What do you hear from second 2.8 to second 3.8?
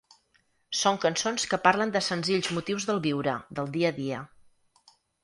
del viure, del